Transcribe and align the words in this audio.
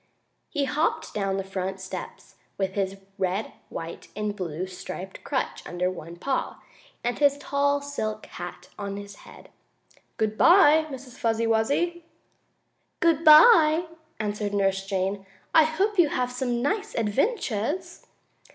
He 0.49 0.65
hopped 0.65 1.13
down 1.13 1.37
the 1.37 1.43
front 1.43 1.79
steps, 1.79 2.33
with 2.57 2.73
his 2.73 2.97
red, 3.19 3.53
white 3.69 4.07
and 4.15 4.35
blue 4.35 4.65
striped 4.65 5.23
crutch 5.23 5.61
under 5.67 5.91
one 5.91 6.15
paw, 6.15 6.59
and 7.03 7.19
his 7.19 7.37
tall, 7.37 7.81
silk 7.81 8.25
hat 8.25 8.69
on 8.79 8.97
his 8.97 9.17
head. 9.17 9.49
"Good 10.17 10.39
bye, 10.39 10.87
Miss 10.89 11.15
Fuzzy 11.19 11.45
Wuzzy!" 11.45 12.03
"Good 12.99 13.23
bye!" 13.23 13.85
answered 14.19 14.55
Nurse 14.55 14.87
Jane. 14.87 15.23
"I 15.53 15.65
hope 15.65 15.99
you 15.99 16.09
have 16.09 16.31
some 16.31 16.63
nice 16.63 16.95
adventures!" 16.95 18.07